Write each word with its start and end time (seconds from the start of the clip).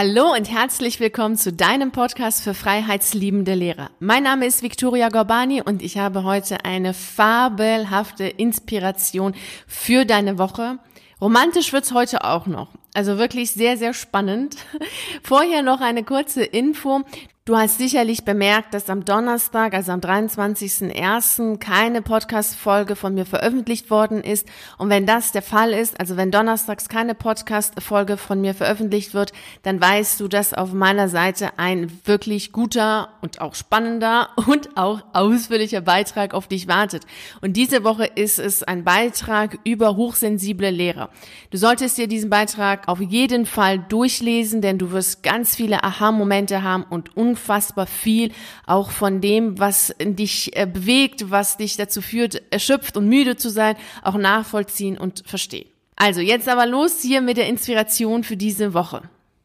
Hallo 0.00 0.32
und 0.32 0.48
herzlich 0.48 1.00
willkommen 1.00 1.36
zu 1.36 1.52
deinem 1.52 1.90
Podcast 1.90 2.44
für 2.44 2.54
freiheitsliebende 2.54 3.54
Lehrer. 3.54 3.90
Mein 3.98 4.22
Name 4.22 4.46
ist 4.46 4.62
Victoria 4.62 5.08
Gorbani 5.08 5.60
und 5.60 5.82
ich 5.82 5.98
habe 5.98 6.22
heute 6.22 6.64
eine 6.64 6.94
fabelhafte 6.94 8.28
Inspiration 8.28 9.34
für 9.66 10.04
deine 10.04 10.38
Woche. 10.38 10.78
Romantisch 11.20 11.72
wird's 11.72 11.92
heute 11.92 12.22
auch 12.22 12.46
noch. 12.46 12.74
Also 12.94 13.18
wirklich 13.18 13.50
sehr, 13.50 13.76
sehr 13.76 13.92
spannend. 13.92 14.54
Vorher 15.24 15.62
noch 15.62 15.80
eine 15.80 16.04
kurze 16.04 16.44
Info. 16.44 17.02
Du 17.48 17.56
hast 17.56 17.78
sicherlich 17.78 18.26
bemerkt, 18.26 18.74
dass 18.74 18.90
am 18.90 19.06
Donnerstag, 19.06 19.72
also 19.72 19.92
am 19.92 20.00
23.01., 20.00 21.56
keine 21.56 22.02
Podcast-Folge 22.02 22.94
von 22.94 23.14
mir 23.14 23.24
veröffentlicht 23.24 23.88
worden 23.88 24.22
ist. 24.22 24.46
Und 24.76 24.90
wenn 24.90 25.06
das 25.06 25.32
der 25.32 25.40
Fall 25.40 25.72
ist, 25.72 25.98
also 25.98 26.18
wenn 26.18 26.30
donnerstags 26.30 26.90
keine 26.90 27.14
Podcast-Folge 27.14 28.18
von 28.18 28.42
mir 28.42 28.52
veröffentlicht 28.52 29.14
wird, 29.14 29.32
dann 29.62 29.80
weißt 29.80 30.20
du, 30.20 30.28
dass 30.28 30.52
auf 30.52 30.74
meiner 30.74 31.08
Seite 31.08 31.58
ein 31.58 31.90
wirklich 32.04 32.52
guter 32.52 33.14
und 33.22 33.40
auch 33.40 33.54
spannender 33.54 34.28
und 34.46 34.76
auch 34.76 35.00
ausführlicher 35.14 35.80
Beitrag 35.80 36.34
auf 36.34 36.48
dich 36.48 36.68
wartet. 36.68 37.04
Und 37.40 37.56
diese 37.56 37.82
Woche 37.82 38.04
ist 38.04 38.38
es 38.38 38.62
ein 38.62 38.84
Beitrag 38.84 39.58
über 39.64 39.96
hochsensible 39.96 40.68
Lehrer. 40.68 41.08
Du 41.50 41.56
solltest 41.56 41.96
dir 41.96 42.08
diesen 42.08 42.28
Beitrag 42.28 42.88
auf 42.88 43.00
jeden 43.00 43.46
Fall 43.46 43.78
durchlesen, 43.78 44.60
denn 44.60 44.76
du 44.76 44.90
wirst 44.90 45.22
ganz 45.22 45.56
viele 45.56 45.82
Aha-Momente 45.82 46.62
haben 46.62 46.82
und 46.82 47.16
unfassbar 47.38 47.86
viel 47.86 48.32
auch 48.66 48.90
von 48.90 49.20
dem, 49.20 49.58
was 49.58 49.94
dich 50.00 50.56
äh, 50.56 50.66
bewegt, 50.66 51.30
was 51.30 51.56
dich 51.56 51.76
dazu 51.76 52.02
führt, 52.02 52.42
erschöpft 52.50 52.96
und 52.96 53.08
müde 53.08 53.36
zu 53.36 53.48
sein, 53.48 53.76
auch 54.02 54.16
nachvollziehen 54.16 54.98
und 54.98 55.22
verstehen. 55.26 55.68
Also 55.96 56.20
jetzt 56.20 56.48
aber 56.48 56.66
los 56.66 57.00
hier 57.00 57.20
mit 57.20 57.36
der 57.36 57.48
Inspiration 57.48 58.24
für 58.24 58.36
diese 58.36 58.74
Woche. 58.74 59.02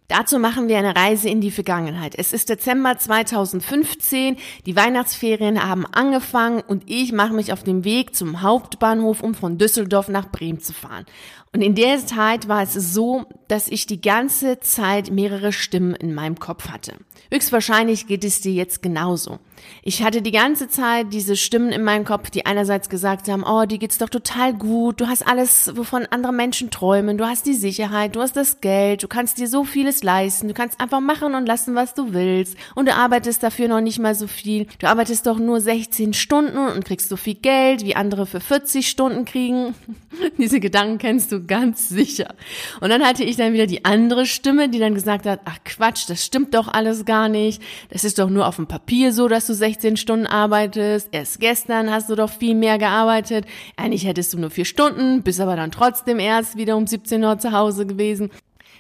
Dazu 0.07 0.37
machen 0.37 0.67
wir 0.67 0.77
eine 0.77 0.95
Reise 0.95 1.29
in 1.29 1.39
die 1.39 1.51
Vergangenheit. 1.51 2.15
Es 2.17 2.33
ist 2.33 2.49
Dezember 2.49 2.97
2015, 2.97 4.37
die 4.65 4.75
Weihnachtsferien 4.75 5.63
haben 5.63 5.85
angefangen 5.85 6.61
und 6.61 6.83
ich 6.87 7.13
mache 7.13 7.33
mich 7.33 7.53
auf 7.53 7.63
den 7.63 7.83
Weg 7.85 8.15
zum 8.15 8.41
Hauptbahnhof, 8.41 9.23
um 9.23 9.33
von 9.33 9.57
Düsseldorf 9.57 10.09
nach 10.09 10.29
Bremen 10.29 10.59
zu 10.59 10.73
fahren. 10.73 11.05
Und 11.53 11.61
in 11.61 11.75
der 11.75 12.05
Zeit 12.05 12.47
war 12.47 12.63
es 12.63 12.73
so, 12.73 13.25
dass 13.47 13.67
ich 13.67 13.85
die 13.85 14.01
ganze 14.01 14.59
Zeit 14.59 15.11
mehrere 15.11 15.53
Stimmen 15.53 15.95
in 15.95 16.13
meinem 16.13 16.39
Kopf 16.39 16.69
hatte. 16.69 16.95
Höchstwahrscheinlich 17.31 18.07
geht 18.07 18.23
es 18.23 18.41
dir 18.41 18.53
jetzt 18.53 18.81
genauso. 18.81 19.39
Ich 19.83 20.03
hatte 20.03 20.21
die 20.21 20.31
ganze 20.31 20.67
Zeit 20.67 21.13
diese 21.13 21.35
Stimmen 21.35 21.71
in 21.71 21.83
meinem 21.83 22.05
Kopf, 22.05 22.29
die 22.29 22.45
einerseits 22.45 22.89
gesagt 22.89 23.27
haben, 23.27 23.43
oh, 23.43 23.65
dir 23.65 23.77
geht's 23.77 23.97
doch 23.97 24.09
total 24.09 24.53
gut, 24.53 25.01
du 25.01 25.07
hast 25.07 25.27
alles, 25.27 25.71
wovon 25.75 26.05
andere 26.09 26.33
Menschen 26.33 26.71
träumen, 26.71 27.17
du 27.17 27.25
hast 27.25 27.45
die 27.45 27.53
Sicherheit, 27.53 28.15
du 28.15 28.21
hast 28.21 28.35
das 28.35 28.61
Geld, 28.61 29.03
du 29.03 29.07
kannst 29.07 29.37
dir 29.37 29.47
so 29.47 29.63
vieles 29.63 30.03
leisten, 30.03 30.47
du 30.47 30.53
kannst 30.53 30.79
einfach 30.79 31.01
machen 31.01 31.35
und 31.35 31.45
lassen, 31.45 31.75
was 31.75 31.93
du 31.93 32.13
willst 32.13 32.55
und 32.75 32.87
du 32.87 32.95
arbeitest 32.95 33.43
dafür 33.43 33.67
noch 33.67 33.81
nicht 33.81 33.99
mal 33.99 34.15
so 34.15 34.27
viel, 34.27 34.67
du 34.79 34.87
arbeitest 34.87 35.27
doch 35.27 35.39
nur 35.39 35.59
16 35.59 36.13
Stunden 36.13 36.57
und 36.57 36.85
kriegst 36.85 37.09
so 37.09 37.17
viel 37.17 37.35
Geld, 37.35 37.83
wie 37.83 37.95
andere 37.95 38.25
für 38.25 38.39
40 38.39 38.87
Stunden 38.87 39.25
kriegen. 39.25 39.75
diese 40.37 40.59
Gedanken 40.59 40.97
kennst 40.97 41.31
du 41.31 41.45
ganz 41.45 41.89
sicher. 41.89 42.35
Und 42.81 42.89
dann 42.89 43.03
hatte 43.03 43.23
ich 43.23 43.35
dann 43.35 43.53
wieder 43.53 43.67
die 43.67 43.85
andere 43.85 44.25
Stimme, 44.25 44.69
die 44.69 44.79
dann 44.79 44.93
gesagt 44.93 45.25
hat, 45.25 45.41
ach 45.45 45.57
Quatsch, 45.65 46.09
das 46.09 46.25
stimmt 46.25 46.53
doch 46.53 46.67
alles 46.67 47.05
gar 47.05 47.29
nicht. 47.29 47.61
Das 47.89 48.03
ist 48.03 48.19
doch 48.19 48.29
nur 48.29 48.47
auf 48.47 48.57
dem 48.57 48.67
Papier 48.67 49.13
so, 49.13 49.27
dass 49.27 49.47
du 49.47 49.52
16 49.53 49.97
Stunden 49.97 50.27
arbeitest. 50.27 51.09
Erst 51.11 51.39
gestern 51.39 51.91
hast 51.91 52.09
du 52.09 52.15
doch 52.15 52.29
viel 52.29 52.55
mehr 52.55 52.77
gearbeitet. 52.77 53.45
Eigentlich 53.77 54.05
hättest 54.05 54.33
du 54.33 54.39
nur 54.39 54.49
vier 54.49 54.65
Stunden, 54.65 55.23
bist 55.23 55.39
aber 55.39 55.55
dann 55.55 55.71
trotzdem 55.71 56.19
erst 56.19 56.57
wieder 56.57 56.77
um 56.77 56.87
17 56.87 57.23
Uhr 57.23 57.37
zu 57.39 57.51
Hause 57.51 57.85
gewesen. 57.85 58.29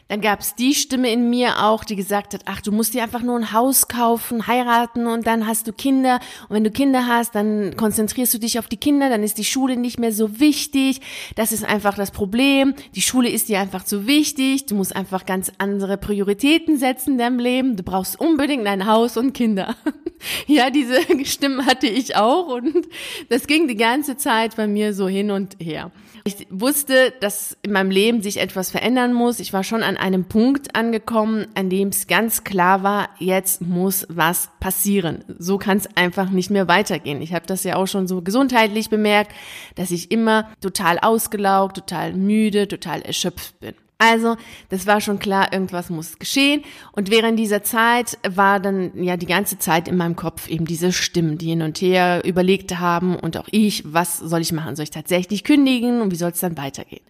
Dann 0.09 0.21
gab 0.21 0.41
es 0.41 0.55
die 0.55 0.75
Stimme 0.75 1.11
in 1.11 1.29
mir 1.29 1.63
auch, 1.63 1.83
die 1.83 1.95
gesagt 1.95 2.33
hat, 2.33 2.41
ach, 2.45 2.61
du 2.61 2.71
musst 2.71 2.93
dir 2.93 3.03
einfach 3.03 3.21
nur 3.21 3.37
ein 3.37 3.53
Haus 3.53 3.87
kaufen, 3.87 4.47
heiraten 4.47 5.07
und 5.07 5.25
dann 5.25 5.47
hast 5.47 5.67
du 5.67 5.73
Kinder. 5.73 6.19
Und 6.49 6.55
wenn 6.55 6.63
du 6.63 6.71
Kinder 6.71 7.07
hast, 7.07 7.35
dann 7.35 7.75
konzentrierst 7.77 8.33
du 8.33 8.37
dich 8.37 8.59
auf 8.59 8.67
die 8.67 8.77
Kinder, 8.77 9.09
dann 9.09 9.23
ist 9.23 9.37
die 9.37 9.45
Schule 9.45 9.77
nicht 9.77 9.99
mehr 9.99 10.11
so 10.11 10.39
wichtig. 10.39 11.01
Das 11.35 11.51
ist 11.51 11.63
einfach 11.63 11.95
das 11.95 12.11
Problem. 12.11 12.75
Die 12.95 13.01
Schule 13.01 13.29
ist 13.29 13.49
dir 13.49 13.59
einfach 13.59 13.85
zu 13.85 14.05
wichtig. 14.05 14.65
Du 14.65 14.75
musst 14.75 14.95
einfach 14.95 15.25
ganz 15.25 15.51
andere 15.57 15.97
Prioritäten 15.97 16.77
setzen 16.77 17.13
in 17.13 17.17
deinem 17.17 17.39
Leben. 17.39 17.75
Du 17.75 17.83
brauchst 17.83 18.19
unbedingt 18.19 18.67
ein 18.67 18.85
Haus 18.85 19.17
und 19.17 19.33
Kinder. 19.33 19.75
ja, 20.47 20.69
diese 20.69 20.99
Stimmen 21.25 21.65
hatte 21.65 21.87
ich 21.87 22.15
auch 22.15 22.47
und 22.47 22.87
das 23.29 23.47
ging 23.47 23.67
die 23.67 23.77
ganze 23.77 24.17
Zeit 24.17 24.55
bei 24.55 24.67
mir 24.67 24.93
so 24.93 25.07
hin 25.07 25.31
und 25.31 25.55
her. 25.59 25.91
Ich 26.25 26.47
wusste, 26.49 27.13
dass 27.19 27.57
in 27.63 27.73
meinem 27.73 27.91
Leben 27.91 28.21
sich 28.21 28.39
etwas 28.39 28.71
verändern 28.71 29.13
muss. 29.13 29.41
Ich 29.41 29.51
war 29.51 29.63
schon 29.63 29.83
an 29.83 29.92
einem 29.97 30.25
Punkt 30.25 30.75
angekommen, 30.75 31.47
an 31.55 31.69
dem 31.69 31.89
es 31.89 32.07
ganz 32.07 32.43
klar 32.43 32.83
war, 32.83 33.09
jetzt 33.19 33.61
muss 33.61 34.05
was 34.09 34.49
passieren. 34.59 35.23
So 35.37 35.57
kann 35.57 35.77
es 35.77 35.87
einfach 35.95 36.29
nicht 36.29 36.49
mehr 36.49 36.67
weitergehen. 36.67 37.21
Ich 37.21 37.33
habe 37.33 37.45
das 37.45 37.63
ja 37.63 37.75
auch 37.75 37.87
schon 37.87 38.07
so 38.07 38.21
gesundheitlich 38.21 38.89
bemerkt, 38.89 39.33
dass 39.75 39.91
ich 39.91 40.11
immer 40.11 40.49
total 40.61 40.99
ausgelaugt, 40.99 41.77
total 41.77 42.13
müde, 42.13 42.67
total 42.67 43.01
erschöpft 43.01 43.59
bin. 43.59 43.75
Also, 44.05 44.35
das 44.67 44.85
war 44.85 44.99
schon 44.99 45.17
klar, 45.17 45.53
irgendwas 45.53 45.89
muss 45.89 46.19
geschehen. 46.19 46.63
Und 46.91 47.09
während 47.09 47.39
dieser 47.39 47.63
Zeit 47.63 48.17
war 48.27 48.59
dann 48.59 49.01
ja 49.01 49.15
die 49.15 49.27
ganze 49.27 49.59
Zeit 49.59 49.87
in 49.87 49.95
meinem 49.95 50.17
Kopf 50.17 50.49
eben 50.49 50.65
diese 50.65 50.91
Stimmen, 50.91 51.37
die 51.37 51.47
hin 51.47 51.61
und 51.61 51.79
her 51.79 52.21
überlegt 52.25 52.77
haben 52.79 53.15
und 53.15 53.37
auch 53.37 53.47
ich, 53.49 53.93
was 53.93 54.17
soll 54.17 54.41
ich 54.41 54.51
machen? 54.51 54.75
Soll 54.75 54.83
ich 54.83 54.89
tatsächlich 54.89 55.45
kündigen 55.45 56.01
und 56.01 56.11
wie 56.11 56.17
soll 56.17 56.31
es 56.31 56.41
dann 56.41 56.57
weitergehen? 56.57 57.03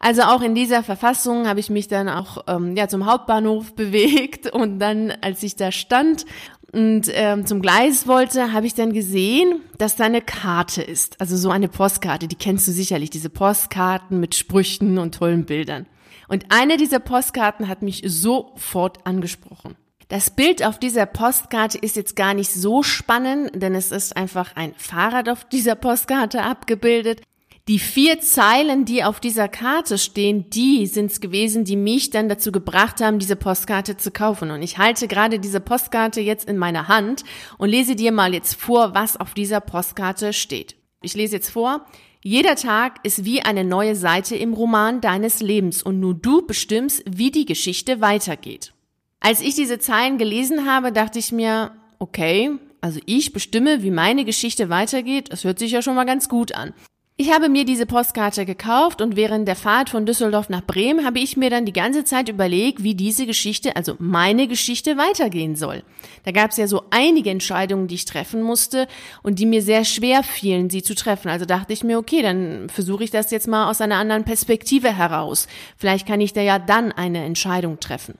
Also 0.00 0.22
auch 0.22 0.42
in 0.42 0.56
dieser 0.56 0.82
Verfassung 0.82 1.46
habe 1.46 1.60
ich 1.60 1.70
mich 1.70 1.86
dann 1.86 2.08
auch 2.08 2.38
ähm, 2.48 2.76
ja 2.76 2.88
zum 2.88 3.06
Hauptbahnhof 3.06 3.72
bewegt 3.76 4.50
und 4.50 4.80
dann, 4.80 5.12
als 5.20 5.44
ich 5.44 5.54
da 5.54 5.70
stand 5.70 6.26
und 6.72 7.02
ähm, 7.12 7.46
zum 7.46 7.62
Gleis 7.62 8.08
wollte, 8.08 8.52
habe 8.52 8.66
ich 8.66 8.74
dann 8.74 8.92
gesehen, 8.92 9.60
dass 9.78 9.94
da 9.94 10.06
eine 10.06 10.22
Karte 10.22 10.82
ist. 10.82 11.20
Also 11.20 11.36
so 11.36 11.50
eine 11.50 11.68
Postkarte, 11.68 12.26
die 12.26 12.34
kennst 12.34 12.66
du 12.66 12.72
sicherlich, 12.72 13.10
diese 13.10 13.30
Postkarten 13.30 14.18
mit 14.18 14.34
Sprüchen 14.34 14.98
und 14.98 15.14
tollen 15.14 15.44
Bildern. 15.44 15.86
Und 16.32 16.46
eine 16.48 16.78
dieser 16.78 16.98
Postkarten 16.98 17.68
hat 17.68 17.82
mich 17.82 18.02
sofort 18.06 19.06
angesprochen. 19.06 19.76
Das 20.08 20.30
Bild 20.30 20.64
auf 20.64 20.78
dieser 20.78 21.04
Postkarte 21.04 21.76
ist 21.76 21.94
jetzt 21.94 22.16
gar 22.16 22.32
nicht 22.32 22.50
so 22.50 22.82
spannend, 22.82 23.50
denn 23.54 23.74
es 23.74 23.92
ist 23.92 24.16
einfach 24.16 24.56
ein 24.56 24.72
Fahrrad 24.78 25.28
auf 25.28 25.44
dieser 25.44 25.74
Postkarte 25.74 26.42
abgebildet. 26.42 27.20
Die 27.68 27.78
vier 27.78 28.18
Zeilen, 28.20 28.86
die 28.86 29.04
auf 29.04 29.20
dieser 29.20 29.46
Karte 29.48 29.98
stehen, 29.98 30.48
die 30.48 30.86
sind 30.86 31.10
es 31.10 31.20
gewesen, 31.20 31.64
die 31.64 31.76
mich 31.76 32.08
dann 32.08 32.30
dazu 32.30 32.50
gebracht 32.50 33.02
haben, 33.02 33.18
diese 33.18 33.36
Postkarte 33.36 33.98
zu 33.98 34.10
kaufen. 34.10 34.50
Und 34.50 34.62
ich 34.62 34.78
halte 34.78 35.08
gerade 35.08 35.38
diese 35.38 35.60
Postkarte 35.60 36.22
jetzt 36.22 36.48
in 36.48 36.56
meiner 36.56 36.88
Hand 36.88 37.24
und 37.58 37.68
lese 37.68 37.94
dir 37.94 38.10
mal 38.10 38.32
jetzt 38.32 38.54
vor, 38.54 38.94
was 38.94 39.18
auf 39.18 39.34
dieser 39.34 39.60
Postkarte 39.60 40.32
steht. 40.32 40.76
Ich 41.02 41.12
lese 41.12 41.36
jetzt 41.36 41.50
vor. 41.50 41.84
Jeder 42.24 42.54
Tag 42.54 43.00
ist 43.02 43.24
wie 43.24 43.42
eine 43.42 43.64
neue 43.64 43.96
Seite 43.96 44.36
im 44.36 44.52
Roman 44.54 45.00
deines 45.00 45.40
Lebens 45.40 45.82
und 45.82 45.98
nur 45.98 46.14
du 46.14 46.46
bestimmst, 46.46 47.02
wie 47.04 47.32
die 47.32 47.46
Geschichte 47.46 48.00
weitergeht. 48.00 48.72
Als 49.18 49.40
ich 49.40 49.56
diese 49.56 49.80
Zeilen 49.80 50.18
gelesen 50.18 50.64
habe, 50.70 50.92
dachte 50.92 51.18
ich 51.18 51.32
mir, 51.32 51.72
okay, 51.98 52.52
also 52.80 53.00
ich 53.06 53.32
bestimme, 53.32 53.82
wie 53.82 53.90
meine 53.90 54.24
Geschichte 54.24 54.68
weitergeht, 54.68 55.32
das 55.32 55.42
hört 55.42 55.58
sich 55.58 55.72
ja 55.72 55.82
schon 55.82 55.96
mal 55.96 56.04
ganz 56.04 56.28
gut 56.28 56.54
an. 56.54 56.74
Ich 57.22 57.30
habe 57.30 57.48
mir 57.48 57.64
diese 57.64 57.86
Postkarte 57.86 58.44
gekauft 58.44 59.00
und 59.00 59.14
während 59.14 59.46
der 59.46 59.54
Fahrt 59.54 59.90
von 59.90 60.06
Düsseldorf 60.06 60.48
nach 60.48 60.66
Bremen 60.66 61.06
habe 61.06 61.20
ich 61.20 61.36
mir 61.36 61.50
dann 61.50 61.64
die 61.64 61.72
ganze 61.72 62.02
Zeit 62.02 62.28
überlegt, 62.28 62.82
wie 62.82 62.96
diese 62.96 63.26
Geschichte, 63.26 63.76
also 63.76 63.94
meine 64.00 64.48
Geschichte 64.48 64.96
weitergehen 64.96 65.54
soll. 65.54 65.84
Da 66.24 66.32
gab 66.32 66.50
es 66.50 66.56
ja 66.56 66.66
so 66.66 66.82
einige 66.90 67.30
Entscheidungen, 67.30 67.86
die 67.86 67.94
ich 67.94 68.06
treffen 68.06 68.42
musste 68.42 68.88
und 69.22 69.38
die 69.38 69.46
mir 69.46 69.62
sehr 69.62 69.84
schwer 69.84 70.24
fielen, 70.24 70.68
sie 70.68 70.82
zu 70.82 70.96
treffen. 70.96 71.28
Also 71.28 71.44
dachte 71.44 71.72
ich 71.72 71.84
mir, 71.84 71.96
okay, 71.96 72.22
dann 72.22 72.68
versuche 72.68 73.04
ich 73.04 73.12
das 73.12 73.30
jetzt 73.30 73.46
mal 73.46 73.70
aus 73.70 73.80
einer 73.80 73.98
anderen 73.98 74.24
Perspektive 74.24 74.92
heraus. 74.92 75.46
Vielleicht 75.76 76.08
kann 76.08 76.20
ich 76.20 76.32
da 76.32 76.40
ja 76.40 76.58
dann 76.58 76.90
eine 76.90 77.24
Entscheidung 77.24 77.78
treffen. 77.78 78.18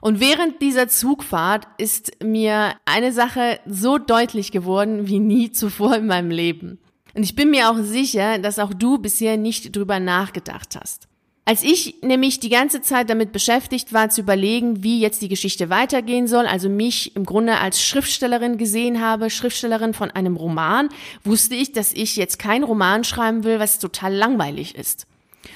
Und 0.00 0.20
während 0.20 0.62
dieser 0.62 0.86
Zugfahrt 0.86 1.66
ist 1.78 2.22
mir 2.22 2.74
eine 2.84 3.10
Sache 3.10 3.58
so 3.66 3.98
deutlich 3.98 4.52
geworden 4.52 5.08
wie 5.08 5.18
nie 5.18 5.50
zuvor 5.50 5.96
in 5.96 6.06
meinem 6.06 6.30
Leben. 6.30 6.78
Und 7.20 7.24
ich 7.24 7.34
bin 7.34 7.50
mir 7.50 7.68
auch 7.68 7.76
sicher, 7.76 8.38
dass 8.38 8.58
auch 8.58 8.72
du 8.72 8.96
bisher 8.96 9.36
nicht 9.36 9.76
drüber 9.76 10.00
nachgedacht 10.00 10.74
hast. 10.80 11.06
Als 11.44 11.62
ich 11.62 11.96
nämlich 12.00 12.40
die 12.40 12.48
ganze 12.48 12.80
Zeit 12.80 13.10
damit 13.10 13.30
beschäftigt 13.30 13.92
war, 13.92 14.08
zu 14.08 14.22
überlegen, 14.22 14.82
wie 14.82 15.00
jetzt 15.00 15.20
die 15.20 15.28
Geschichte 15.28 15.68
weitergehen 15.68 16.26
soll, 16.26 16.46
also 16.46 16.70
mich 16.70 17.14
im 17.16 17.26
Grunde 17.26 17.58
als 17.58 17.84
Schriftstellerin 17.84 18.56
gesehen 18.56 19.02
habe, 19.02 19.28
Schriftstellerin 19.28 19.92
von 19.92 20.10
einem 20.10 20.34
Roman, 20.34 20.88
wusste 21.22 21.56
ich, 21.56 21.72
dass 21.72 21.92
ich 21.92 22.16
jetzt 22.16 22.38
kein 22.38 22.64
Roman 22.64 23.04
schreiben 23.04 23.44
will, 23.44 23.60
was 23.60 23.78
total 23.78 24.14
langweilig 24.14 24.74
ist. 24.74 25.06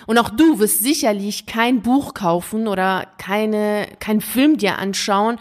Und 0.07 0.19
auch 0.19 0.29
du 0.29 0.59
wirst 0.59 0.83
sicherlich 0.83 1.47
kein 1.47 1.81
Buch 1.81 2.13
kaufen 2.13 2.69
oder 2.69 3.09
keine, 3.17 3.89
kein 4.01 4.21
Film 4.21 4.59
dir 4.59 4.77
anschauen, 4.77 5.39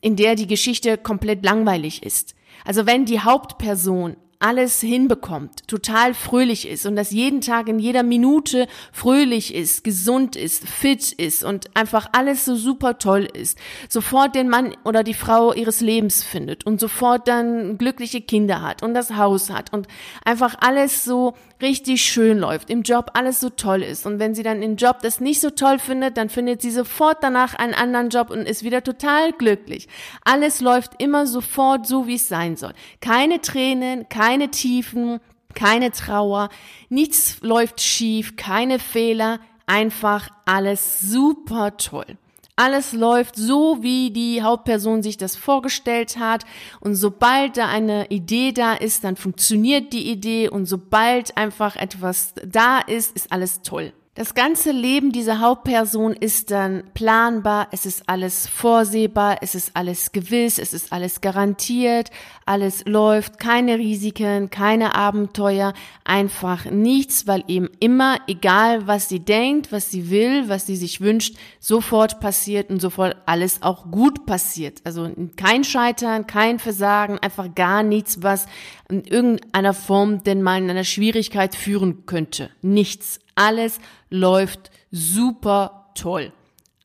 in 0.00 0.16
der 0.16 0.34
die 0.34 0.48
Geschichte 0.48 0.98
komplett 0.98 1.44
langweilig 1.44 2.02
ist. 2.02 2.34
Also 2.64 2.84
wenn 2.84 3.04
die 3.04 3.20
Hauptperson 3.20 4.16
alles 4.42 4.80
hinbekommt, 4.80 5.68
total 5.68 6.14
fröhlich 6.14 6.68
ist 6.68 6.84
und 6.84 6.96
das 6.96 7.10
jeden 7.12 7.40
Tag 7.40 7.68
in 7.68 7.78
jeder 7.78 8.02
Minute 8.02 8.66
fröhlich 8.92 9.54
ist, 9.54 9.84
gesund 9.84 10.36
ist, 10.36 10.68
fit 10.68 11.12
ist 11.12 11.44
und 11.44 11.74
einfach 11.76 12.08
alles 12.12 12.44
so 12.44 12.56
super 12.56 12.98
toll 12.98 13.28
ist, 13.32 13.56
sofort 13.88 14.34
den 14.34 14.48
Mann 14.48 14.74
oder 14.84 15.04
die 15.04 15.14
Frau 15.14 15.52
ihres 15.52 15.80
Lebens 15.80 16.24
findet 16.24 16.66
und 16.66 16.80
sofort 16.80 17.28
dann 17.28 17.78
glückliche 17.78 18.20
Kinder 18.20 18.62
hat 18.62 18.82
und 18.82 18.94
das 18.94 19.16
Haus 19.16 19.50
hat 19.50 19.72
und 19.72 19.86
einfach 20.24 20.56
alles 20.60 21.04
so 21.04 21.34
richtig 21.62 22.04
schön 22.04 22.38
läuft, 22.38 22.68
im 22.68 22.82
Job 22.82 23.12
alles 23.14 23.40
so 23.40 23.48
toll 23.48 23.82
ist. 23.82 24.04
Und 24.04 24.18
wenn 24.18 24.34
sie 24.34 24.42
dann 24.42 24.62
im 24.62 24.76
Job 24.76 24.98
das 25.02 25.20
nicht 25.20 25.40
so 25.40 25.50
toll 25.50 25.78
findet, 25.78 26.16
dann 26.16 26.28
findet 26.28 26.60
sie 26.60 26.70
sofort 26.70 27.18
danach 27.22 27.54
einen 27.54 27.74
anderen 27.74 28.10
Job 28.10 28.30
und 28.30 28.40
ist 28.40 28.64
wieder 28.64 28.82
total 28.82 29.32
glücklich. 29.32 29.88
Alles 30.24 30.60
läuft 30.60 31.00
immer 31.00 31.26
sofort 31.26 31.86
so, 31.86 32.06
wie 32.06 32.16
es 32.16 32.28
sein 32.28 32.56
soll. 32.56 32.72
Keine 33.00 33.40
Tränen, 33.40 34.08
keine 34.08 34.50
Tiefen, 34.50 35.20
keine 35.54 35.92
Trauer, 35.92 36.48
nichts 36.88 37.38
läuft 37.40 37.80
schief, 37.80 38.36
keine 38.36 38.78
Fehler, 38.78 39.38
einfach 39.66 40.28
alles 40.44 41.00
super 41.00 41.76
toll. 41.76 42.18
Alles 42.56 42.92
läuft 42.92 43.36
so, 43.36 43.82
wie 43.82 44.10
die 44.10 44.42
Hauptperson 44.42 45.02
sich 45.02 45.16
das 45.16 45.36
vorgestellt 45.36 46.18
hat. 46.18 46.44
Und 46.80 46.96
sobald 46.96 47.56
da 47.56 47.68
eine 47.68 48.06
Idee 48.08 48.52
da 48.52 48.74
ist, 48.74 49.04
dann 49.04 49.16
funktioniert 49.16 49.92
die 49.92 50.10
Idee. 50.10 50.48
Und 50.50 50.66
sobald 50.66 51.36
einfach 51.36 51.76
etwas 51.76 52.34
da 52.44 52.80
ist, 52.80 53.16
ist 53.16 53.32
alles 53.32 53.62
toll. 53.62 53.94
Das 54.14 54.34
ganze 54.34 54.72
Leben 54.72 55.10
dieser 55.10 55.40
Hauptperson 55.40 56.12
ist 56.12 56.50
dann 56.50 56.82
planbar, 56.92 57.68
es 57.70 57.86
ist 57.86 58.10
alles 58.10 58.46
vorsehbar, 58.46 59.38
es 59.40 59.54
ist 59.54 59.70
alles 59.72 60.12
gewiss, 60.12 60.58
es 60.58 60.74
ist 60.74 60.92
alles 60.92 61.22
garantiert, 61.22 62.10
alles 62.44 62.84
läuft, 62.84 63.38
keine 63.38 63.78
Risiken, 63.78 64.50
keine 64.50 64.94
Abenteuer, 64.94 65.72
einfach 66.04 66.66
nichts, 66.66 67.26
weil 67.26 67.42
eben 67.48 67.70
immer, 67.80 68.18
egal 68.26 68.86
was 68.86 69.08
sie 69.08 69.20
denkt, 69.20 69.72
was 69.72 69.90
sie 69.90 70.10
will, 70.10 70.46
was 70.46 70.66
sie 70.66 70.76
sich 70.76 71.00
wünscht, 71.00 71.38
sofort 71.58 72.20
passiert 72.20 72.68
und 72.68 72.82
sofort 72.82 73.16
alles 73.24 73.62
auch 73.62 73.90
gut 73.90 74.26
passiert. 74.26 74.82
Also 74.84 75.10
kein 75.36 75.64
Scheitern, 75.64 76.26
kein 76.26 76.58
Versagen, 76.58 77.18
einfach 77.18 77.54
gar 77.54 77.82
nichts, 77.82 78.22
was 78.22 78.44
in 78.90 79.04
irgendeiner 79.04 79.72
Form 79.72 80.22
denn 80.22 80.42
mal 80.42 80.58
in 80.62 80.68
einer 80.68 80.84
Schwierigkeit 80.84 81.54
führen 81.54 82.04
könnte. 82.04 82.50
Nichts. 82.60 83.20
Alles 83.34 83.78
läuft 84.10 84.70
super 84.90 85.90
toll. 85.94 86.32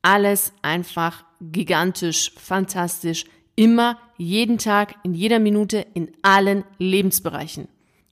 Alles 0.01 0.53
einfach 0.61 1.25
gigantisch, 1.41 2.31
fantastisch. 2.37 3.25
Immer, 3.55 3.97
jeden 4.17 4.57
Tag, 4.57 4.95
in 5.03 5.13
jeder 5.13 5.39
Minute, 5.39 5.85
in 5.93 6.11
allen 6.21 6.63
Lebensbereichen. 6.77 7.67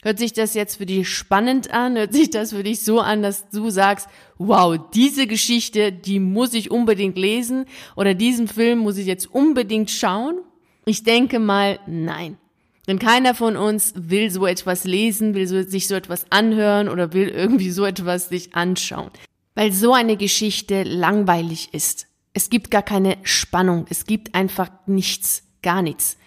Hört 0.05 0.19
sich 0.19 0.33
das 0.33 0.53
jetzt 0.53 0.75
für 0.75 0.85
dich 0.85 1.09
spannend 1.09 1.71
an? 1.71 1.97
Hört 1.97 2.13
sich 2.13 2.29
das 2.29 2.51
für 2.51 2.61
dich 2.61 2.83
so 2.83 2.99
an, 2.99 3.23
dass 3.23 3.49
du 3.49 3.71
sagst, 3.71 4.07
wow, 4.37 4.77
diese 4.93 5.25
Geschichte, 5.25 5.91
die 5.91 6.19
muss 6.19 6.53
ich 6.53 6.69
unbedingt 6.69 7.17
lesen 7.17 7.65
oder 7.95 8.13
diesen 8.13 8.47
Film 8.47 8.79
muss 8.79 8.97
ich 8.97 9.07
jetzt 9.07 9.25
unbedingt 9.33 9.89
schauen? 9.89 10.41
Ich 10.85 11.03
denke 11.03 11.39
mal, 11.39 11.79
nein. 11.87 12.37
Denn 12.87 12.99
keiner 12.99 13.33
von 13.33 13.57
uns 13.57 13.93
will 13.95 14.29
so 14.29 14.45
etwas 14.45 14.83
lesen, 14.83 15.33
will 15.33 15.47
so, 15.47 15.63
sich 15.63 15.87
so 15.87 15.95
etwas 15.95 16.25
anhören 16.29 16.87
oder 16.87 17.13
will 17.13 17.29
irgendwie 17.29 17.71
so 17.71 17.83
etwas 17.85 18.29
sich 18.29 18.55
anschauen. 18.55 19.09
Weil 19.55 19.71
so 19.71 19.93
eine 19.93 20.17
Geschichte 20.17 20.83
langweilig 20.83 21.73
ist. 21.73 22.07
Es 22.33 22.49
gibt 22.49 22.69
gar 22.69 22.83
keine 22.83 23.17
Spannung. 23.23 23.85
Es 23.89 24.05
gibt 24.05 24.35
einfach 24.35 24.69
nichts, 24.85 25.43
gar 25.61 25.81
nichts. 25.81 26.17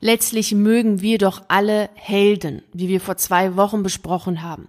Letztlich 0.00 0.52
mögen 0.52 1.00
wir 1.00 1.18
doch 1.18 1.44
alle 1.48 1.88
Helden, 1.94 2.62
wie 2.74 2.88
wir 2.88 3.00
vor 3.00 3.16
zwei 3.16 3.56
Wochen 3.56 3.82
besprochen 3.82 4.42
haben. 4.42 4.68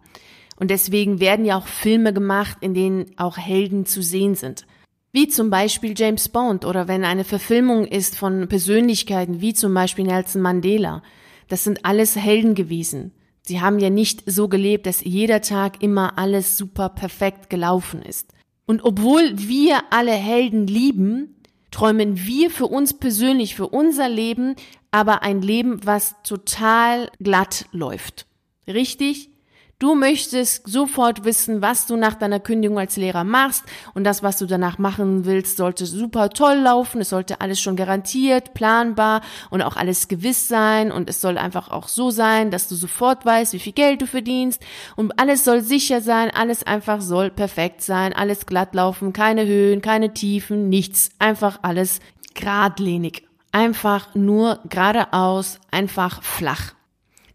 Und 0.55 0.71
deswegen 0.71 1.19
werden 1.19 1.45
ja 1.45 1.57
auch 1.57 1.67
Filme 1.67 2.13
gemacht, 2.13 2.57
in 2.61 2.73
denen 2.73 3.11
auch 3.17 3.37
Helden 3.37 3.85
zu 3.85 4.01
sehen 4.01 4.35
sind. 4.35 4.65
Wie 5.11 5.27
zum 5.27 5.49
Beispiel 5.49 5.93
James 5.95 6.29
Bond 6.29 6.65
oder 6.65 6.87
wenn 6.87 7.03
eine 7.03 7.25
Verfilmung 7.25 7.85
ist 7.85 8.17
von 8.17 8.47
Persönlichkeiten 8.47 9.41
wie 9.41 9.53
zum 9.53 9.73
Beispiel 9.73 10.05
Nelson 10.05 10.41
Mandela. 10.41 11.03
Das 11.47 11.63
sind 11.63 11.85
alles 11.85 12.15
Helden 12.15 12.55
gewesen. 12.55 13.11
Sie 13.41 13.61
haben 13.61 13.79
ja 13.79 13.89
nicht 13.89 14.23
so 14.25 14.47
gelebt, 14.47 14.87
dass 14.87 15.03
jeder 15.03 15.41
Tag 15.41 15.83
immer 15.83 16.17
alles 16.17 16.57
super 16.57 16.89
perfekt 16.89 17.49
gelaufen 17.49 18.01
ist. 18.01 18.33
Und 18.65 18.83
obwohl 18.83 19.33
wir 19.35 19.83
alle 19.91 20.13
Helden 20.13 20.65
lieben, 20.65 21.35
träumen 21.69 22.25
wir 22.25 22.49
für 22.49 22.65
uns 22.65 22.93
persönlich, 22.93 23.53
für 23.53 23.67
unser 23.67 24.09
Leben, 24.09 24.55
aber 24.89 25.21
ein 25.21 25.41
Leben, 25.41 25.85
was 25.85 26.15
total 26.23 27.11
glatt 27.19 27.65
läuft. 27.71 28.25
Richtig? 28.67 29.29
Du 29.77 29.93
möchtest 29.93 30.65
sofort 30.69 31.25
wissen, 31.25 31.61
was 31.61 31.85
du 31.85 31.97
nach 31.97 32.15
deiner 32.15 32.39
Kündigung 32.39 32.79
als 32.79 32.95
Lehrer 32.95 33.25
machst. 33.25 33.65
Und 33.93 34.05
das, 34.05 34.23
was 34.23 34.37
du 34.37 34.45
danach 34.45 34.77
machen 34.77 35.25
willst, 35.25 35.57
sollte 35.57 35.85
super 35.85 36.29
toll 36.29 36.55
laufen. 36.55 37.01
Es 37.01 37.09
sollte 37.09 37.41
alles 37.41 37.59
schon 37.59 37.75
garantiert, 37.75 38.53
planbar 38.53 39.19
und 39.49 39.61
auch 39.61 39.75
alles 39.75 40.07
gewiss 40.07 40.47
sein. 40.47 40.93
Und 40.93 41.09
es 41.09 41.19
soll 41.19 41.37
einfach 41.37 41.71
auch 41.71 41.89
so 41.89 42.09
sein, 42.09 42.51
dass 42.51 42.69
du 42.69 42.75
sofort 42.75 43.25
weißt, 43.25 43.51
wie 43.51 43.59
viel 43.59 43.73
Geld 43.73 44.01
du 44.01 44.07
verdienst. 44.07 44.61
Und 44.95 45.19
alles 45.19 45.43
soll 45.43 45.59
sicher 45.59 45.99
sein, 45.99 46.31
alles 46.31 46.63
einfach 46.63 47.01
soll 47.01 47.29
perfekt 47.29 47.81
sein, 47.81 48.13
alles 48.13 48.45
glatt 48.45 48.75
laufen, 48.75 49.11
keine 49.11 49.45
Höhen, 49.45 49.81
keine 49.81 50.13
Tiefen, 50.13 50.69
nichts, 50.69 51.09
einfach 51.19 51.59
alles 51.63 51.99
geradlinig. 52.33 53.27
Einfach 53.51 54.15
nur 54.15 54.59
geradeaus, 54.69 55.59
einfach 55.69 56.23
flach. 56.23 56.75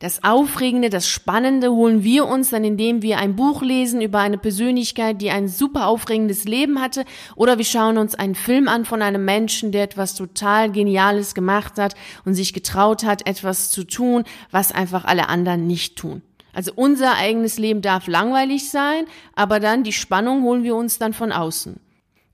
Das 0.01 0.25
Aufregende, 0.25 0.89
das 0.89 1.07
Spannende 1.07 1.73
holen 1.73 2.03
wir 2.03 2.27
uns 2.27 2.49
dann, 2.49 2.65
indem 2.65 3.03
wir 3.03 3.19
ein 3.19 3.37
Buch 3.37 3.61
lesen 3.61 4.01
über 4.01 4.21
eine 4.21 4.39
Persönlichkeit, 4.39 5.21
die 5.21 5.31
ein 5.31 5.47
super 5.47 5.89
aufregendes 5.89 6.45
Leben 6.45 6.81
hatte, 6.81 7.05
oder 7.37 7.59
wir 7.59 7.67
schauen 7.67 7.99
uns 7.99 8.15
einen 8.15 8.35
Film 8.35 8.67
an 8.67 8.87
von 8.87 9.03
einem 9.03 9.27
Menschen, 9.27 9.73
der 9.73 9.83
etwas 9.83 10.15
total 10.15 10.73
Geniales 10.73 11.35
gemacht 11.35 11.77
hat 11.77 11.97
und 12.25 12.33
sich 12.33 12.55
getraut 12.55 13.05
hat, 13.05 13.29
etwas 13.29 13.71
zu 13.71 13.85
tun, 13.85 14.25
was 14.51 14.73
einfach 14.73 15.05
alle 15.05 15.29
anderen 15.29 15.67
nicht 15.67 15.97
tun. 15.97 16.23
Also 16.55 16.73
unser 16.75 17.17
eigenes 17.17 17.59
Leben 17.59 17.83
darf 17.83 18.07
langweilig 18.07 18.71
sein, 18.71 19.05
aber 19.35 19.61
dann 19.61 19.85
die 19.85 19.93
Spannung 19.93 20.45
holen 20.45 20.65
wir 20.65 20.77
uns 20.77 20.99
dann 20.99 21.13
von 21.13 21.31
außen. 21.31 21.79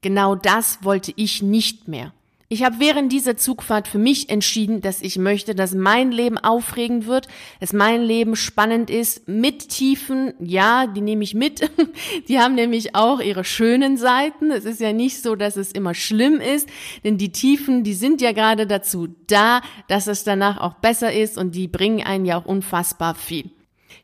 Genau 0.02 0.36
das 0.36 0.84
wollte 0.84 1.12
ich 1.16 1.42
nicht 1.42 1.88
mehr. 1.88 2.12
Ich 2.48 2.62
habe 2.62 2.76
während 2.78 3.10
dieser 3.10 3.36
Zugfahrt 3.36 3.88
für 3.88 3.98
mich 3.98 4.28
entschieden, 4.28 4.80
dass 4.80 5.02
ich 5.02 5.18
möchte, 5.18 5.56
dass 5.56 5.74
mein 5.74 6.12
Leben 6.12 6.38
aufregend 6.38 7.06
wird, 7.06 7.26
dass 7.58 7.72
mein 7.72 8.02
Leben 8.02 8.36
spannend 8.36 8.88
ist, 8.88 9.26
mit 9.26 9.68
Tiefen, 9.68 10.32
ja, 10.38 10.86
die 10.86 11.00
nehme 11.00 11.24
ich 11.24 11.34
mit. 11.34 11.68
Die 12.28 12.38
haben 12.38 12.54
nämlich 12.54 12.94
auch 12.94 13.20
ihre 13.20 13.44
schönen 13.44 13.96
Seiten. 13.96 14.50
Es 14.50 14.64
ist 14.64 14.80
ja 14.80 14.92
nicht 14.92 15.22
so, 15.22 15.34
dass 15.34 15.56
es 15.56 15.72
immer 15.72 15.94
schlimm 15.94 16.40
ist, 16.40 16.68
denn 17.04 17.18
die 17.18 17.32
Tiefen, 17.32 17.82
die 17.84 17.94
sind 17.94 18.20
ja 18.20 18.32
gerade 18.32 18.66
dazu 18.66 19.08
da, 19.26 19.60
dass 19.88 20.06
es 20.06 20.24
danach 20.24 20.58
auch 20.58 20.74
besser 20.74 21.12
ist 21.12 21.38
und 21.38 21.54
die 21.54 21.68
bringen 21.68 22.04
einen 22.04 22.26
ja 22.26 22.38
auch 22.38 22.44
unfassbar 22.44 23.14
viel. 23.14 23.50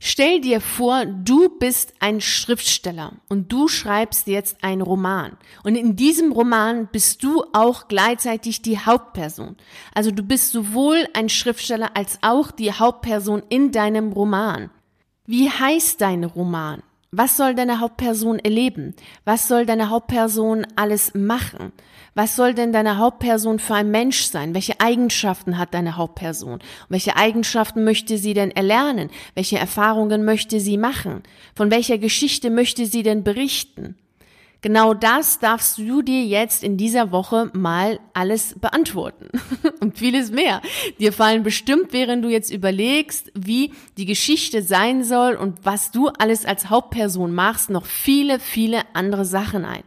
Stell 0.04 0.40
dir 0.40 0.60
vor, 0.60 1.06
du 1.06 1.48
bist 1.60 1.94
ein 2.00 2.20
Schriftsteller 2.20 3.12
und 3.28 3.52
du 3.52 3.68
schreibst 3.68 4.26
jetzt 4.26 4.64
einen 4.64 4.82
Roman. 4.82 5.36
Und 5.62 5.76
in 5.76 5.94
diesem 5.94 6.32
Roman 6.32 6.88
bist 6.90 7.22
du 7.22 7.44
auch 7.52 7.86
gleichzeitig 7.86 8.62
die 8.62 8.80
Hauptperson. 8.80 9.54
Also 9.94 10.10
du 10.10 10.24
bist 10.24 10.50
sowohl 10.50 11.06
ein 11.14 11.28
Schriftsteller 11.28 11.96
als 11.96 12.18
auch 12.20 12.50
die 12.50 12.72
Hauptperson 12.72 13.44
in 13.48 13.70
deinem 13.70 14.10
Roman. 14.10 14.70
Wie 15.24 15.48
heißt 15.48 16.00
dein 16.00 16.24
Roman? 16.24 16.82
Was 17.14 17.36
soll 17.36 17.54
deine 17.54 17.78
Hauptperson 17.78 18.38
erleben? 18.38 18.94
Was 19.26 19.46
soll 19.46 19.66
deine 19.66 19.90
Hauptperson 19.90 20.66
alles 20.76 21.12
machen? 21.12 21.72
Was 22.14 22.36
soll 22.36 22.54
denn 22.54 22.72
deine 22.72 22.96
Hauptperson 22.96 23.58
für 23.58 23.74
ein 23.74 23.90
Mensch 23.90 24.22
sein? 24.22 24.54
Welche 24.54 24.80
Eigenschaften 24.80 25.58
hat 25.58 25.74
deine 25.74 25.98
Hauptperson? 25.98 26.60
welche 26.88 27.14
Eigenschaften 27.14 27.84
möchte 27.84 28.16
sie 28.16 28.32
denn 28.32 28.50
erlernen? 28.50 29.10
Welche 29.34 29.58
Erfahrungen 29.58 30.24
möchte 30.24 30.58
sie 30.58 30.78
machen? 30.78 31.22
Von 31.54 31.70
welcher 31.70 31.98
Geschichte 31.98 32.48
möchte 32.48 32.86
sie 32.86 33.02
denn 33.02 33.24
berichten? 33.24 33.96
Genau 34.62 34.94
das 34.94 35.40
darfst 35.40 35.78
du 35.78 36.02
dir 36.02 36.24
jetzt 36.24 36.62
in 36.62 36.76
dieser 36.76 37.10
Woche 37.10 37.50
mal 37.52 37.98
alles 38.14 38.54
beantworten 38.60 39.28
und 39.80 39.98
vieles 39.98 40.30
mehr. 40.30 40.62
Dir 41.00 41.12
fallen 41.12 41.42
bestimmt, 41.42 41.92
während 41.92 42.24
du 42.24 42.28
jetzt 42.28 42.52
überlegst, 42.52 43.32
wie 43.34 43.72
die 43.96 44.06
Geschichte 44.06 44.62
sein 44.62 45.02
soll 45.02 45.34
und 45.34 45.64
was 45.64 45.90
du 45.90 46.08
alles 46.16 46.46
als 46.46 46.70
Hauptperson 46.70 47.34
machst, 47.34 47.70
noch 47.70 47.86
viele, 47.86 48.38
viele 48.38 48.82
andere 48.94 49.24
Sachen 49.24 49.64
ein. 49.64 49.82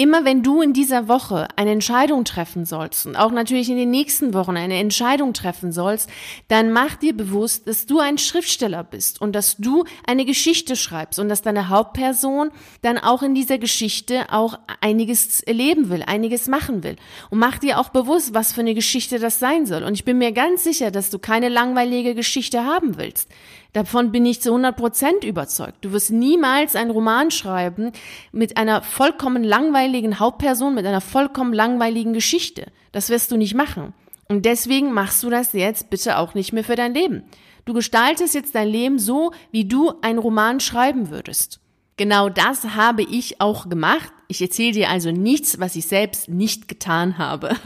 Immer 0.00 0.24
wenn 0.24 0.44
du 0.44 0.62
in 0.62 0.72
dieser 0.72 1.08
Woche 1.08 1.48
eine 1.56 1.72
Entscheidung 1.72 2.24
treffen 2.24 2.64
sollst 2.64 3.04
und 3.04 3.16
auch 3.16 3.32
natürlich 3.32 3.68
in 3.68 3.76
den 3.76 3.90
nächsten 3.90 4.32
Wochen 4.32 4.56
eine 4.56 4.78
Entscheidung 4.78 5.32
treffen 5.32 5.72
sollst, 5.72 6.08
dann 6.46 6.70
mach 6.70 6.94
dir 6.94 7.16
bewusst, 7.16 7.66
dass 7.66 7.84
du 7.84 7.98
ein 7.98 8.16
Schriftsteller 8.16 8.84
bist 8.84 9.20
und 9.20 9.32
dass 9.32 9.56
du 9.56 9.82
eine 10.06 10.24
Geschichte 10.24 10.76
schreibst 10.76 11.18
und 11.18 11.28
dass 11.28 11.42
deine 11.42 11.68
Hauptperson 11.68 12.50
dann 12.82 12.96
auch 12.96 13.24
in 13.24 13.34
dieser 13.34 13.58
Geschichte 13.58 14.26
auch 14.30 14.60
einiges 14.80 15.40
erleben 15.40 15.90
will, 15.90 16.04
einiges 16.04 16.46
machen 16.46 16.84
will. 16.84 16.94
Und 17.30 17.40
mach 17.40 17.58
dir 17.58 17.80
auch 17.80 17.88
bewusst, 17.88 18.34
was 18.34 18.52
für 18.52 18.60
eine 18.60 18.74
Geschichte 18.76 19.18
das 19.18 19.40
sein 19.40 19.66
soll. 19.66 19.82
Und 19.82 19.94
ich 19.94 20.04
bin 20.04 20.18
mir 20.18 20.30
ganz 20.30 20.62
sicher, 20.62 20.92
dass 20.92 21.10
du 21.10 21.18
keine 21.18 21.48
langweilige 21.48 22.14
Geschichte 22.14 22.64
haben 22.64 22.98
willst. 22.98 23.28
Davon 23.72 24.12
bin 24.12 24.24
ich 24.24 24.40
zu 24.40 24.50
100 24.50 24.76
Prozent 24.76 25.24
überzeugt. 25.24 25.84
Du 25.84 25.92
wirst 25.92 26.10
niemals 26.10 26.74
einen 26.74 26.90
Roman 26.90 27.30
schreiben 27.30 27.92
mit 28.32 28.56
einer 28.56 28.82
vollkommen 28.82 29.44
langweiligen 29.44 30.18
Hauptperson, 30.18 30.74
mit 30.74 30.86
einer 30.86 31.02
vollkommen 31.02 31.52
langweiligen 31.52 32.14
Geschichte. 32.14 32.66
Das 32.92 33.10
wirst 33.10 33.30
du 33.30 33.36
nicht 33.36 33.54
machen. 33.54 33.92
Und 34.28 34.44
deswegen 34.44 34.92
machst 34.92 35.22
du 35.22 35.30
das 35.30 35.52
jetzt 35.52 35.90
bitte 35.90 36.18
auch 36.18 36.34
nicht 36.34 36.52
mehr 36.52 36.64
für 36.64 36.76
dein 36.76 36.94
Leben. 36.94 37.24
Du 37.64 37.74
gestaltest 37.74 38.34
jetzt 38.34 38.54
dein 38.54 38.68
Leben 38.68 38.98
so, 38.98 39.32
wie 39.50 39.66
du 39.66 39.92
einen 40.00 40.18
Roman 40.18 40.60
schreiben 40.60 41.10
würdest. 41.10 41.60
Genau 41.98 42.28
das 42.28 42.64
habe 42.76 43.02
ich 43.02 43.40
auch 43.40 43.68
gemacht. 43.68 44.12
Ich 44.30 44.42
erzähle 44.42 44.72
dir 44.72 44.90
also 44.90 45.10
nichts, 45.10 45.58
was 45.58 45.74
ich 45.74 45.86
selbst 45.86 46.28
nicht 46.28 46.68
getan 46.68 47.16
habe. 47.16 47.56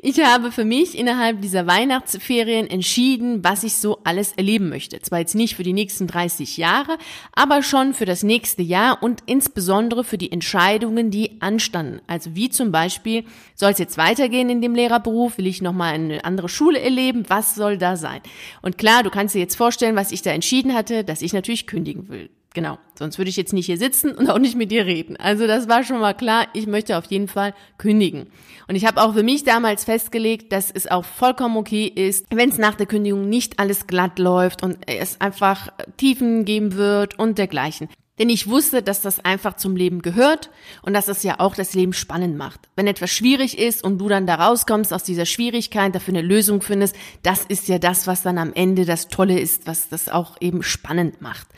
Ich 0.00 0.24
habe 0.24 0.52
für 0.52 0.64
mich 0.64 0.96
innerhalb 0.96 1.42
dieser 1.42 1.66
Weihnachtsferien 1.66 2.68
entschieden, 2.68 3.44
was 3.44 3.64
ich 3.64 3.74
so 3.74 3.98
alles 4.04 4.32
erleben 4.32 4.68
möchte. 4.68 5.00
Zwar 5.00 5.18
jetzt 5.18 5.34
nicht 5.34 5.56
für 5.56 5.62
die 5.62 5.72
nächsten 5.72 6.06
30 6.06 6.56
Jahre, 6.56 6.96
aber 7.32 7.62
schon 7.62 7.92
für 7.92 8.04
das 8.04 8.22
nächste 8.22 8.62
Jahr 8.62 9.02
und 9.02 9.22
insbesondere 9.26 10.04
für 10.04 10.18
die 10.18 10.32
Entscheidungen, 10.32 11.10
die 11.10 11.40
anstanden. 11.40 12.00
Also 12.06 12.34
wie 12.34 12.48
zum 12.48 12.72
Beispiel, 12.72 13.24
soll 13.54 13.72
es 13.72 13.78
jetzt 13.78 13.98
weitergehen 13.98 14.50
in 14.50 14.62
dem 14.62 14.74
Lehrerberuf? 14.74 15.38
Will 15.38 15.46
ich 15.46 15.62
nochmal 15.62 15.94
eine 15.94 16.24
andere 16.24 16.48
Schule 16.48 16.80
erleben? 16.80 17.24
Was 17.28 17.54
soll 17.54 17.76
da 17.76 17.96
sein? 17.96 18.20
Und 18.62 18.78
klar, 18.78 19.02
du 19.02 19.10
kannst 19.10 19.34
dir 19.34 19.40
jetzt 19.40 19.56
vorstellen, 19.56 19.96
was 19.96 20.12
ich 20.12 20.22
da 20.22 20.30
entschieden 20.30 20.74
hatte, 20.74 21.04
dass 21.04 21.22
ich 21.22 21.32
natürlich 21.32 21.66
kündigen 21.66 22.08
will. 22.08 22.30
Genau, 22.52 22.78
sonst 22.98 23.16
würde 23.16 23.28
ich 23.28 23.36
jetzt 23.36 23.52
nicht 23.52 23.66
hier 23.66 23.78
sitzen 23.78 24.10
und 24.10 24.28
auch 24.28 24.38
nicht 24.38 24.56
mit 24.56 24.72
dir 24.72 24.84
reden. 24.84 25.16
Also 25.16 25.46
das 25.46 25.68
war 25.68 25.84
schon 25.84 26.00
mal 26.00 26.14
klar, 26.14 26.48
ich 26.52 26.66
möchte 26.66 26.98
auf 26.98 27.04
jeden 27.04 27.28
Fall 27.28 27.54
kündigen. 27.78 28.26
Und 28.66 28.74
ich 28.74 28.86
habe 28.86 29.00
auch 29.00 29.14
für 29.14 29.22
mich 29.22 29.44
damals 29.44 29.84
festgelegt, 29.84 30.52
dass 30.52 30.70
es 30.70 30.88
auch 30.88 31.04
vollkommen 31.04 31.56
okay 31.56 31.86
ist, 31.86 32.26
wenn 32.30 32.50
es 32.50 32.58
nach 32.58 32.74
der 32.74 32.86
Kündigung 32.86 33.28
nicht 33.28 33.60
alles 33.60 33.86
glatt 33.86 34.18
läuft 34.18 34.64
und 34.64 34.78
es 34.86 35.20
einfach 35.20 35.68
Tiefen 35.96 36.44
geben 36.44 36.74
wird 36.74 37.18
und 37.20 37.38
dergleichen. 37.38 37.88
Denn 38.20 38.28
ich 38.28 38.50
wusste, 38.50 38.82
dass 38.82 39.00
das 39.00 39.24
einfach 39.24 39.56
zum 39.56 39.76
Leben 39.76 40.02
gehört 40.02 40.50
und 40.82 40.92
dass 40.92 41.06
das 41.06 41.22
ja 41.22 41.36
auch 41.40 41.54
das 41.54 41.72
Leben 41.72 41.94
spannend 41.94 42.36
macht. 42.36 42.68
Wenn 42.76 42.86
etwas 42.86 43.10
schwierig 43.10 43.58
ist 43.58 43.82
und 43.82 43.96
du 43.96 44.10
dann 44.10 44.26
da 44.26 44.34
rauskommst 44.34 44.92
aus 44.92 45.04
dieser 45.04 45.24
Schwierigkeit, 45.24 45.94
dafür 45.94 46.12
eine 46.12 46.20
Lösung 46.20 46.60
findest, 46.60 46.94
das 47.22 47.46
ist 47.46 47.66
ja 47.68 47.78
das, 47.78 48.06
was 48.06 48.22
dann 48.22 48.36
am 48.36 48.52
Ende 48.52 48.84
das 48.84 49.08
Tolle 49.08 49.40
ist, 49.40 49.66
was 49.66 49.88
das 49.88 50.10
auch 50.10 50.36
eben 50.40 50.62
spannend 50.62 51.22
macht. 51.22 51.48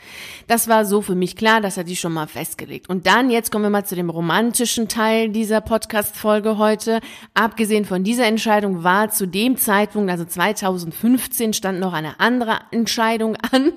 Das 0.47 0.69
war 0.69 0.85
so 0.85 1.01
für 1.01 1.15
mich 1.15 1.35
klar, 1.35 1.59
das 1.59 1.75
hatte 1.75 1.91
ich 1.91 1.99
schon 1.99 2.13
mal 2.13 2.27
festgelegt. 2.27 2.87
Und 2.87 3.07
dann, 3.07 3.29
jetzt 3.29 3.51
kommen 3.51 3.65
wir 3.65 3.69
mal 3.69 3.85
zu 3.85 3.95
dem 3.97 4.09
romantischen 4.09 4.87
Teil 4.87 5.31
dieser 5.31 5.59
Podcast-Folge 5.59 6.57
heute. 6.57 7.01
Abgesehen 7.33 7.83
von 7.83 8.05
dieser 8.05 8.25
Entscheidung 8.25 8.85
war 8.85 9.09
zu 9.09 9.27
dem 9.27 9.57
Zeitpunkt, 9.57 10.09
also 10.09 10.23
2015, 10.23 11.51
stand 11.51 11.81
noch 11.81 11.91
eine 11.91 12.21
andere 12.21 12.59
Entscheidung 12.71 13.35
an, 13.51 13.73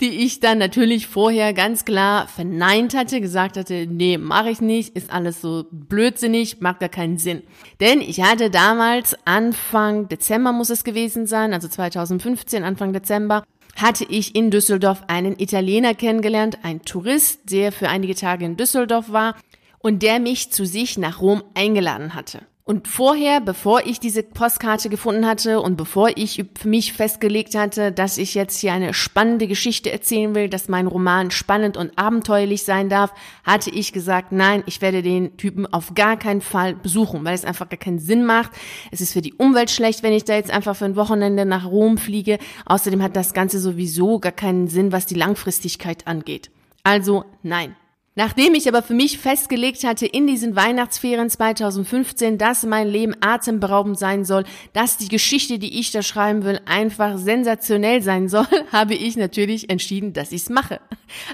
die 0.00 0.24
ich 0.24 0.38
dann 0.38 0.58
natürlich 0.58 1.08
vorher 1.08 1.52
ganz 1.52 1.84
klar 1.84 2.27
verneint 2.28 2.94
hatte, 2.94 3.20
gesagt 3.20 3.56
hatte, 3.56 3.86
nee, 3.86 4.18
mache 4.18 4.50
ich 4.50 4.60
nicht, 4.60 4.96
ist 4.96 5.12
alles 5.12 5.40
so 5.40 5.66
blödsinnig, 5.70 6.60
macht 6.60 6.80
gar 6.80 6.88
keinen 6.88 7.18
Sinn. 7.18 7.42
Denn 7.80 8.00
ich 8.00 8.22
hatte 8.22 8.50
damals 8.50 9.16
Anfang 9.24 10.08
Dezember 10.08 10.52
muss 10.52 10.70
es 10.70 10.84
gewesen 10.84 11.26
sein, 11.26 11.52
also 11.52 11.68
2015, 11.68 12.64
Anfang 12.64 12.92
Dezember, 12.92 13.44
hatte 13.76 14.04
ich 14.04 14.34
in 14.34 14.50
Düsseldorf 14.50 15.04
einen 15.06 15.38
Italiener 15.38 15.94
kennengelernt, 15.94 16.58
ein 16.62 16.82
Tourist, 16.82 17.52
der 17.52 17.72
für 17.72 17.88
einige 17.88 18.14
Tage 18.14 18.44
in 18.44 18.56
Düsseldorf 18.56 19.12
war 19.12 19.36
und 19.78 20.02
der 20.02 20.18
mich 20.18 20.50
zu 20.50 20.64
sich 20.64 20.98
nach 20.98 21.20
Rom 21.20 21.42
eingeladen 21.54 22.14
hatte. 22.14 22.40
Und 22.68 22.86
vorher, 22.86 23.40
bevor 23.40 23.86
ich 23.86 23.98
diese 23.98 24.22
Postkarte 24.22 24.90
gefunden 24.90 25.26
hatte 25.26 25.62
und 25.62 25.78
bevor 25.78 26.10
ich 26.16 26.44
für 26.54 26.68
mich 26.68 26.92
festgelegt 26.92 27.54
hatte, 27.54 27.92
dass 27.92 28.18
ich 28.18 28.34
jetzt 28.34 28.60
hier 28.60 28.74
eine 28.74 28.92
spannende 28.92 29.46
Geschichte 29.46 29.90
erzählen 29.90 30.34
will, 30.34 30.50
dass 30.50 30.68
mein 30.68 30.86
Roman 30.86 31.30
spannend 31.30 31.78
und 31.78 31.96
abenteuerlich 31.96 32.64
sein 32.64 32.90
darf, 32.90 33.14
hatte 33.42 33.70
ich 33.70 33.94
gesagt, 33.94 34.32
nein, 34.32 34.64
ich 34.66 34.82
werde 34.82 35.00
den 35.00 35.38
Typen 35.38 35.64
auf 35.64 35.94
gar 35.94 36.18
keinen 36.18 36.42
Fall 36.42 36.74
besuchen, 36.74 37.24
weil 37.24 37.34
es 37.34 37.46
einfach 37.46 37.70
gar 37.70 37.78
keinen 37.78 38.00
Sinn 38.00 38.26
macht. 38.26 38.50
Es 38.90 39.00
ist 39.00 39.14
für 39.14 39.22
die 39.22 39.32
Umwelt 39.32 39.70
schlecht, 39.70 40.02
wenn 40.02 40.12
ich 40.12 40.24
da 40.24 40.34
jetzt 40.34 40.50
einfach 40.50 40.76
für 40.76 40.84
ein 40.84 40.96
Wochenende 40.96 41.46
nach 41.46 41.64
Rom 41.64 41.96
fliege. 41.96 42.36
Außerdem 42.66 43.02
hat 43.02 43.16
das 43.16 43.32
Ganze 43.32 43.60
sowieso 43.60 44.18
gar 44.18 44.32
keinen 44.32 44.68
Sinn, 44.68 44.92
was 44.92 45.06
die 45.06 45.14
Langfristigkeit 45.14 46.06
angeht. 46.06 46.50
Also 46.84 47.24
nein. 47.42 47.76
Nachdem 48.18 48.54
ich 48.54 48.66
aber 48.66 48.82
für 48.82 48.94
mich 48.94 49.16
festgelegt 49.16 49.84
hatte 49.84 50.04
in 50.04 50.26
diesen 50.26 50.56
Weihnachtsferien 50.56 51.30
2015, 51.30 52.36
dass 52.36 52.66
mein 52.66 52.88
Leben 52.88 53.14
atemberaubend 53.20 53.96
sein 53.96 54.24
soll, 54.24 54.42
dass 54.72 54.96
die 54.96 55.06
Geschichte, 55.06 55.60
die 55.60 55.78
ich 55.78 55.92
da 55.92 56.02
schreiben 56.02 56.42
will, 56.42 56.58
einfach 56.64 57.16
sensationell 57.16 58.02
sein 58.02 58.28
soll, 58.28 58.48
habe 58.72 58.94
ich 58.94 59.16
natürlich 59.16 59.70
entschieden, 59.70 60.14
dass 60.14 60.32
ich 60.32 60.42
es 60.42 60.48
mache. 60.50 60.80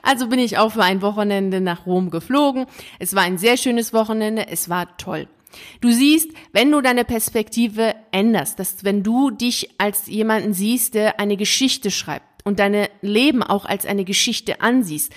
Also 0.02 0.28
bin 0.28 0.38
ich 0.38 0.58
auch 0.58 0.72
für 0.72 0.82
ein 0.82 1.00
Wochenende 1.00 1.62
nach 1.62 1.86
Rom 1.86 2.10
geflogen. 2.10 2.66
Es 2.98 3.14
war 3.14 3.22
ein 3.22 3.38
sehr 3.38 3.56
schönes 3.56 3.94
Wochenende, 3.94 4.48
es 4.48 4.68
war 4.68 4.94
toll. 4.98 5.26
Du 5.80 5.90
siehst, 5.90 6.32
wenn 6.52 6.70
du 6.70 6.82
deine 6.82 7.06
Perspektive 7.06 7.94
änderst, 8.12 8.58
dass 8.58 8.84
wenn 8.84 9.02
du 9.02 9.30
dich 9.30 9.70
als 9.78 10.06
jemanden 10.06 10.52
siehst, 10.52 10.92
der 10.92 11.18
eine 11.18 11.38
Geschichte 11.38 11.90
schreibt, 11.90 12.34
und 12.44 12.58
deine 12.58 12.90
Leben 13.00 13.42
auch 13.42 13.64
als 13.64 13.86
eine 13.86 14.04
Geschichte 14.04 14.60
ansiehst. 14.60 15.12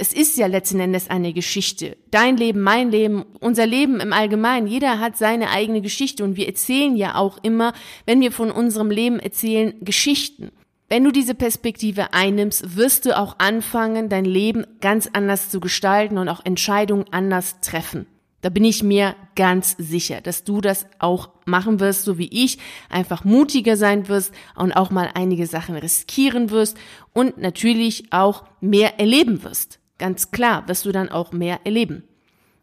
Es 0.00 0.12
ist 0.12 0.38
ja 0.38 0.46
letzten 0.46 0.78
Endes 0.78 1.10
eine 1.10 1.32
Geschichte. 1.32 1.96
Dein 2.12 2.36
Leben, 2.36 2.60
mein 2.60 2.90
Leben, 2.90 3.24
unser 3.40 3.66
Leben 3.66 3.98
im 3.98 4.12
Allgemeinen. 4.12 4.68
Jeder 4.68 5.00
hat 5.00 5.16
seine 5.16 5.50
eigene 5.50 5.80
Geschichte 5.80 6.22
und 6.22 6.36
wir 6.36 6.46
erzählen 6.46 6.96
ja 6.96 7.16
auch 7.16 7.38
immer, 7.42 7.72
wenn 8.06 8.20
wir 8.20 8.30
von 8.30 8.52
unserem 8.52 8.90
Leben 8.90 9.18
erzählen, 9.18 9.74
Geschichten. 9.80 10.50
Wenn 10.88 11.04
du 11.04 11.10
diese 11.10 11.34
Perspektive 11.34 12.14
einnimmst, 12.14 12.76
wirst 12.76 13.06
du 13.06 13.18
auch 13.18 13.38
anfangen, 13.38 14.08
dein 14.08 14.24
Leben 14.24 14.64
ganz 14.80 15.10
anders 15.12 15.50
zu 15.50 15.58
gestalten 15.58 16.16
und 16.16 16.28
auch 16.28 16.44
Entscheidungen 16.44 17.06
anders 17.10 17.60
treffen. 17.60 18.06
Da 18.40 18.50
bin 18.50 18.64
ich 18.64 18.84
mir 18.84 19.16
ganz 19.34 19.74
sicher, 19.78 20.20
dass 20.20 20.44
du 20.44 20.60
das 20.60 20.86
auch 21.00 21.30
machen 21.44 21.80
wirst, 21.80 22.04
so 22.04 22.18
wie 22.18 22.28
ich, 22.28 22.58
einfach 22.88 23.24
mutiger 23.24 23.76
sein 23.76 24.06
wirst 24.06 24.32
und 24.54 24.72
auch 24.72 24.90
mal 24.90 25.10
einige 25.12 25.48
Sachen 25.48 25.74
riskieren 25.74 26.50
wirst 26.50 26.78
und 27.12 27.38
natürlich 27.38 28.12
auch 28.12 28.44
mehr 28.60 29.00
erleben 29.00 29.42
wirst. 29.42 29.80
Ganz 29.98 30.30
klar 30.30 30.66
wirst 30.68 30.84
du 30.84 30.92
dann 30.92 31.08
auch 31.08 31.32
mehr 31.32 31.60
erleben. 31.64 32.04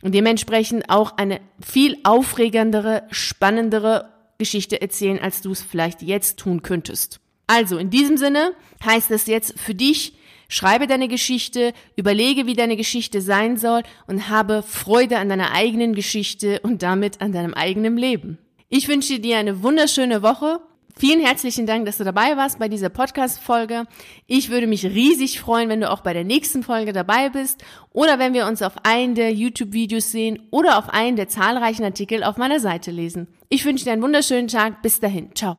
Und 0.01 0.13
dementsprechend 0.13 0.89
auch 0.89 1.17
eine 1.17 1.41
viel 1.59 1.97
aufregendere, 2.03 3.03
spannendere 3.11 4.09
Geschichte 4.37 4.81
erzählen, 4.81 5.19
als 5.19 5.41
du 5.41 5.51
es 5.51 5.61
vielleicht 5.61 6.01
jetzt 6.01 6.37
tun 6.37 6.61
könntest. 6.61 7.19
Also 7.47 7.77
in 7.77 7.89
diesem 7.89 8.17
Sinne 8.17 8.53
heißt 8.83 9.11
es 9.11 9.27
jetzt 9.27 9.59
für 9.59 9.75
dich, 9.75 10.13
Schreibe 10.47 10.87
deine 10.87 11.07
Geschichte, 11.07 11.73
überlege, 11.95 12.45
wie 12.45 12.53
deine 12.53 12.77
Geschichte 12.77 13.21
sein 13.21 13.57
soll 13.57 13.81
und 14.07 14.29
habe 14.29 14.63
Freude 14.63 15.17
an 15.17 15.29
deiner 15.29 15.51
eigenen 15.51 15.95
Geschichte 15.95 16.59
und 16.61 16.83
damit 16.83 17.21
an 17.21 17.31
deinem 17.31 17.53
eigenen 17.53 17.97
Leben. 17.97 18.37
Ich 18.69 18.87
wünsche 18.87 19.19
dir 19.19 19.37
eine 19.37 19.63
wunderschöne 19.63 20.21
Woche. 20.21 20.59
Vielen 20.97 21.19
herzlichen 21.19 21.65
Dank, 21.65 21.85
dass 21.85 21.97
du 21.97 22.05
dabei 22.05 22.37
warst 22.37 22.57
bei 22.57 22.69
dieser 22.69 22.87
Podcast-Folge. 22.87 23.83
Ich 24.27 24.49
würde 24.49 24.65
mich 24.65 24.85
riesig 24.85 25.41
freuen, 25.41 25.67
wenn 25.67 25.81
du 25.81 25.91
auch 25.91 25.99
bei 25.99 26.13
der 26.13 26.23
nächsten 26.23 26.63
Folge 26.63 26.93
dabei 26.93 27.29
bist 27.29 27.65
oder 27.91 28.17
wenn 28.17 28.33
wir 28.33 28.45
uns 28.47 28.61
auf 28.61 28.73
einen 28.83 29.13
der 29.13 29.33
YouTube-Videos 29.33 30.11
sehen 30.11 30.47
oder 30.51 30.77
auf 30.77 30.89
einen 30.89 31.17
der 31.17 31.27
zahlreichen 31.27 31.83
Artikel 31.83 32.23
auf 32.23 32.37
meiner 32.37 32.61
Seite 32.61 32.91
lesen. 32.91 33.27
Ich 33.49 33.65
wünsche 33.65 33.83
dir 33.83 33.91
einen 33.91 34.03
wunderschönen 34.03 34.47
Tag. 34.47 34.81
Bis 34.81 35.01
dahin. 35.01 35.35
Ciao. 35.35 35.53